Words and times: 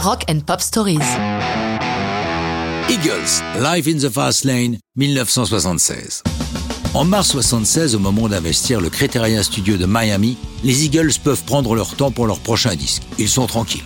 Rock 0.00 0.24
and 0.30 0.40
Pop 0.46 0.60
Stories. 0.60 1.00
Eagles, 2.88 3.42
Live 3.58 3.88
in 3.88 3.98
the 3.98 4.08
Fast 4.08 4.44
Lane, 4.44 4.78
1976. 4.94 6.22
En 6.94 7.04
mars 7.04 7.28
76, 7.28 7.96
au 7.96 7.98
moment 7.98 8.28
d'investir 8.28 8.80
le 8.80 8.90
Criteria 8.90 9.42
Studio 9.42 9.76
de 9.76 9.86
Miami, 9.86 10.36
les 10.62 10.84
Eagles 10.84 11.12
peuvent 11.22 11.42
prendre 11.42 11.74
leur 11.74 11.96
temps 11.96 12.12
pour 12.12 12.28
leur 12.28 12.38
prochain 12.38 12.76
disque. 12.76 13.02
Ils 13.18 13.28
sont 13.28 13.46
tranquilles. 13.46 13.82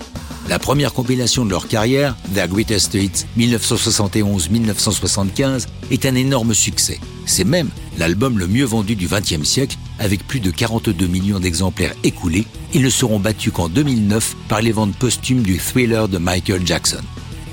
La 0.52 0.58
première 0.58 0.92
compilation 0.92 1.46
de 1.46 1.50
leur 1.50 1.66
carrière, 1.66 2.14
The 2.34 2.46
Greatest 2.46 2.92
Hits 2.92 3.24
1971-1975, 3.38 5.66
est 5.90 6.04
un 6.04 6.14
énorme 6.14 6.52
succès. 6.52 7.00
C'est 7.24 7.44
même 7.44 7.70
l'album 7.96 8.38
le 8.38 8.46
mieux 8.46 8.66
vendu 8.66 8.94
du 8.94 9.08
XXe 9.08 9.44
siècle, 9.44 9.78
avec 9.98 10.28
plus 10.28 10.40
de 10.40 10.50
42 10.50 11.06
millions 11.06 11.40
d'exemplaires 11.40 11.94
écoulés. 12.04 12.44
Ils 12.74 12.82
ne 12.82 12.90
seront 12.90 13.18
battus 13.18 13.50
qu'en 13.50 13.70
2009 13.70 14.36
par 14.46 14.60
les 14.60 14.72
ventes 14.72 14.94
posthumes 14.94 15.42
du 15.42 15.56
thriller 15.56 16.06
de 16.06 16.18
Michael 16.18 16.66
Jackson. 16.66 17.00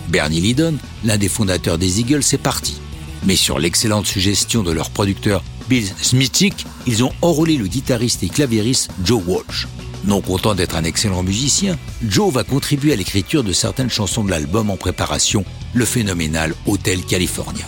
Bernie 0.09 0.41
Lydon, 0.41 0.75
l'un 1.05 1.17
des 1.17 1.29
fondateurs 1.29 1.77
des 1.77 2.01
Eagles, 2.01 2.25
est 2.33 2.37
parti. 2.37 2.81
Mais 3.25 3.37
sur 3.37 3.59
l'excellente 3.59 4.07
suggestion 4.07 4.61
de 4.61 4.73
leur 4.73 4.89
producteur 4.89 5.41
Bill 5.69 5.85
Smithick, 6.01 6.65
ils 6.85 7.05
ont 7.05 7.13
enrôlé 7.21 7.55
le 7.55 7.67
guitariste 7.67 8.23
et 8.23 8.27
claviériste 8.27 8.89
Joe 9.05 9.23
Walsh. 9.25 9.67
Non 10.09 10.21
content 10.21 10.55
d'être 10.55 10.75
un 10.75 10.85
excellent 10.85 11.21
musicien, 11.21 11.77
Joe 12.01 12.33
va 12.33 12.43
contribuer 12.43 12.93
à 12.93 12.95
l'écriture 12.95 13.43
de 13.43 13.53
certaines 13.53 13.91
chansons 13.91 14.23
de 14.23 14.31
l'album 14.31 14.71
en 14.71 14.75
préparation, 14.75 15.45
le 15.75 15.85
phénoménal 15.85 16.55
Hotel 16.65 17.03
California. 17.03 17.65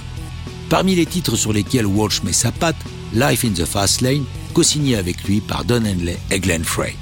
Parmi 0.67 0.95
les 0.95 1.05
titres 1.05 1.35
sur 1.35 1.53
lesquels 1.53 1.85
Walsh 1.85 2.23
met 2.23 2.33
sa 2.33 2.51
patte, 2.51 2.83
Life 3.13 3.45
in 3.45 3.51
the 3.51 3.63
Fast 3.63 4.01
Lane, 4.01 4.23
co-signé 4.55 4.95
avec 4.95 5.23
lui 5.25 5.39
par 5.39 5.65
Don 5.65 5.85
Henley 5.85 6.17
et 6.31 6.39
Glenn 6.39 6.63
Frey. 6.63 6.95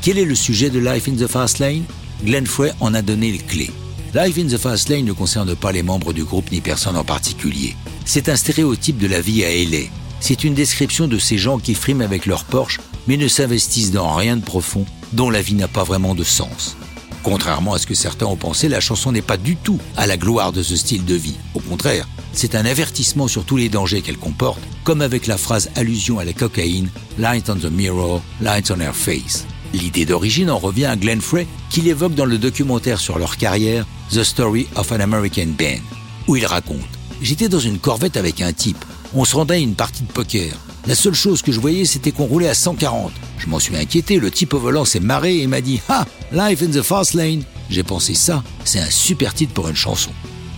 Quel 0.00 0.16
est 0.16 0.24
le 0.24 0.34
sujet 0.34 0.70
de 0.70 0.78
Life 0.78 1.06
in 1.06 1.16
the 1.22 1.26
Fast 1.28 1.58
Lane? 1.58 1.84
Glenn 2.24 2.46
Frey 2.46 2.72
en 2.80 2.94
a 2.94 3.02
donné 3.02 3.30
les 3.30 3.38
clés. 3.38 3.70
Life 4.14 4.38
in 4.38 4.46
the 4.46 4.56
Fast 4.56 4.88
Lane 4.88 5.04
ne 5.04 5.12
concerne 5.12 5.54
pas 5.54 5.70
les 5.70 5.82
membres 5.82 6.14
du 6.14 6.24
groupe 6.24 6.50
ni 6.50 6.62
personne 6.62 6.96
en 6.96 7.04
particulier. 7.04 7.76
C'est 8.06 8.30
un 8.30 8.36
stéréotype 8.36 8.96
de 8.96 9.06
la 9.06 9.20
vie 9.20 9.44
à 9.44 9.50
LA. 9.50 9.90
C'est 10.20 10.44
une 10.44 10.54
description 10.54 11.08
de 11.08 11.18
ces 11.18 11.38
gens 11.38 11.58
qui 11.58 11.74
friment 11.74 12.02
avec 12.02 12.26
leur 12.26 12.44
Porsche 12.44 12.80
mais 13.06 13.16
ne 13.16 13.28
s'investissent 13.28 13.90
dans 13.90 14.14
rien 14.14 14.36
de 14.36 14.44
profond, 14.44 14.84
dont 15.12 15.30
la 15.30 15.40
vie 15.40 15.54
n'a 15.54 15.68
pas 15.68 15.84
vraiment 15.84 16.14
de 16.14 16.24
sens. 16.24 16.76
Contrairement 17.22 17.74
à 17.74 17.78
ce 17.78 17.86
que 17.86 17.94
certains 17.94 18.26
ont 18.26 18.36
pensé, 18.36 18.68
la 18.68 18.80
chanson 18.80 19.12
n'est 19.12 19.22
pas 19.22 19.36
du 19.36 19.56
tout 19.56 19.78
à 19.96 20.06
la 20.06 20.16
gloire 20.16 20.52
de 20.52 20.62
ce 20.62 20.76
style 20.76 21.04
de 21.04 21.14
vie. 21.14 21.36
Au 21.54 21.60
contraire, 21.60 22.06
c'est 22.32 22.54
un 22.54 22.64
avertissement 22.64 23.26
sur 23.26 23.44
tous 23.44 23.56
les 23.56 23.68
dangers 23.68 24.02
qu'elle 24.02 24.18
comporte, 24.18 24.60
comme 24.84 25.00
avec 25.00 25.26
la 25.26 25.38
phrase 25.38 25.70
allusion 25.74 26.18
à 26.18 26.24
la 26.24 26.32
cocaïne 26.32 26.90
Light 27.18 27.50
on 27.50 27.56
the 27.56 27.70
mirror, 27.70 28.22
light 28.40 28.70
on 28.70 28.80
her 28.80 28.94
face. 28.94 29.46
L'idée 29.72 30.04
d'origine 30.04 30.50
en 30.50 30.58
revient 30.58 30.86
à 30.86 30.96
Glenn 30.96 31.20
Frey, 31.20 31.46
qui 31.70 31.80
l'évoque 31.80 32.14
dans 32.14 32.24
le 32.24 32.38
documentaire 32.38 33.00
sur 33.00 33.18
leur 33.18 33.36
carrière 33.36 33.86
The 34.10 34.22
Story 34.22 34.66
of 34.76 34.92
an 34.92 35.00
American 35.00 35.48
Band, 35.58 35.82
où 36.26 36.36
il 36.36 36.46
raconte 36.46 36.80
J'étais 37.20 37.48
dans 37.48 37.58
une 37.58 37.78
corvette 37.78 38.16
avec 38.16 38.40
un 38.40 38.52
type. 38.52 38.84
On 39.14 39.24
se 39.24 39.36
rendait 39.36 39.54
à 39.54 39.58
une 39.58 39.74
partie 39.74 40.02
de 40.02 40.12
poker. 40.12 40.52
La 40.86 40.94
seule 40.94 41.14
chose 41.14 41.40
que 41.40 41.52
je 41.52 41.60
voyais, 41.60 41.86
c'était 41.86 42.12
qu'on 42.12 42.26
roulait 42.26 42.48
à 42.48 42.54
140. 42.54 43.12
Je 43.38 43.46
m'en 43.46 43.58
suis 43.58 43.76
inquiété, 43.76 44.18
le 44.18 44.30
type 44.30 44.52
au 44.52 44.58
volant 44.58 44.84
s'est 44.84 45.00
marré 45.00 45.40
et 45.40 45.46
m'a 45.46 45.62
dit 45.62 45.80
Ha 45.88 46.06
Life 46.32 46.62
in 46.62 46.70
the 46.70 46.82
Fast 46.82 47.14
Lane 47.14 47.42
J'ai 47.70 47.82
pensé 47.82 48.14
ça, 48.14 48.42
c'est 48.64 48.80
un 48.80 48.90
super 48.90 49.32
titre 49.32 49.54
pour 49.54 49.68
une 49.68 49.76
chanson. 49.76 50.10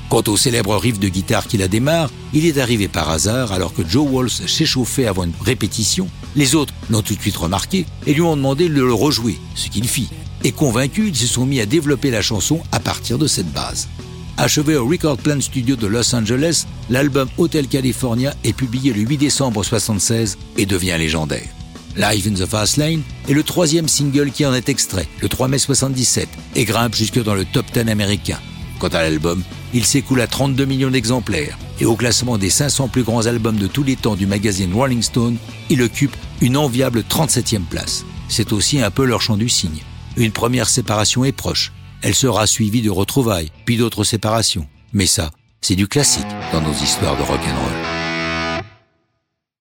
Quant 0.09 0.25
au 0.27 0.37
célèbre 0.37 0.77
riff 0.77 0.99
de 0.99 1.09
guitare 1.09 1.47
qui 1.47 1.59
la 1.59 1.69
démarre, 1.69 2.11
il 2.33 2.45
est 2.45 2.59
arrivé 2.59 2.89
par 2.89 3.09
hasard 3.09 3.53
alors 3.53 3.73
que 3.73 3.87
Joe 3.89 4.09
Walsh 4.11 4.45
s'échauffait 4.47 5.07
avant 5.07 5.25
une 5.25 5.33
répétition. 5.45 6.09
Les 6.35 6.57
autres 6.57 6.75
l'ont 6.91 7.03
tout 7.03 7.15
de 7.15 7.21
suite 7.21 7.37
remarqué 7.37 7.87
et 8.07 8.15
lui 8.15 8.23
ont 8.23 8.37
demandé 8.37 8.69
de 8.69 8.75
le 8.75 8.93
rejouer, 8.93 9.39
ce 9.55 9.69
qu'il 9.69 9.87
fit. 9.87 10.09
Et 10.43 10.51
convaincus, 10.51 11.11
ils 11.11 11.17
se 11.17 11.29
sont 11.29 11.47
mis 11.47 11.61
à 11.61 11.67
développer 11.67 12.11
la 12.11 12.23
chanson 12.23 12.61
à 12.73 12.81
partir 12.81 13.19
de 13.19 13.29
cette 13.29 13.53
base. 13.53 13.87
Achevé 14.37 14.77
au 14.77 14.87
Record 14.87 15.19
Plant 15.19 15.41
Studio 15.41 15.77
de 15.77 15.87
Los 15.87 16.15
Angeles, 16.15 16.67
l'album 16.89 17.29
Hotel 17.39 17.69
California 17.69 18.35
est 18.45 18.53
publié 18.53 18.93
le 18.93 19.01
8 19.01 19.19
décembre 19.19 19.61
1976 19.61 20.39
et 20.57 20.67
devient 20.67 20.97
légendaire. 20.99 21.49
Live 21.97 22.29
in 22.29 22.35
the 22.35 22.47
Fast 22.47 22.77
Lane 22.77 23.03
est 23.29 23.33
le 23.33 23.43
troisième 23.43 23.89
single 23.89 24.31
qui 24.31 24.47
en 24.47 24.55
est 24.55 24.69
extrait, 24.69 25.09
le 25.21 25.29
3 25.29 25.49
mai 25.49 25.59
77, 25.59 26.29
et 26.55 26.65
grimpe 26.65 26.95
jusque 26.95 27.23
dans 27.23 27.35
le 27.35 27.45
top 27.45 27.67
10 27.73 27.91
américain. 27.91 28.39
Quant 28.79 28.89
à 28.89 29.03
l'album, 29.03 29.43
il 29.75 29.85
s'écoule 29.85 30.21
à 30.21 30.27
32 30.27 30.65
millions 30.65 30.91
d'exemplaires, 30.91 31.59
et 31.81 31.85
au 31.85 31.97
classement 31.97 32.39
des 32.39 32.49
500 32.49 32.89
plus 32.89 33.03
grands 33.03 33.27
albums 33.27 33.57
de 33.57 33.67
tous 33.67 33.83
les 33.83 33.97
temps 33.97 34.17
du 34.17 34.27
magazine 34.27 34.73
Rolling 34.73 35.03
Stone, 35.03 35.37
il 35.69 35.83
occupe 35.83 36.17
une 36.41 36.57
enviable 36.57 37.01
37e 37.01 37.65
place. 37.65 38.05
C'est 38.29 38.53
aussi 38.53 38.81
un 38.81 38.91
peu 38.91 39.05
leur 39.05 39.21
chant 39.21 39.37
du 39.37 39.49
cygne. 39.49 39.83
Une 40.17 40.33
première 40.33 40.69
séparation 40.69 41.25
est 41.25 41.33
proche, 41.33 41.73
elle 42.03 42.15
sera 42.15 42.47
suivie 42.47 42.83
de 42.83 42.91
retrouvailles, 42.91 43.51
puis 43.65 43.77
d'autres 43.77 44.05
séparations. 44.05 44.67
Mais 44.93 45.07
ça, 45.07 45.31
c'est 45.61 45.77
du 45.77 45.87
classique 45.87 46.27
dans 46.53 46.61
nos 46.61 46.73
histoires 46.73 47.17
de 47.17 47.23
rock'n'roll. 47.23 48.00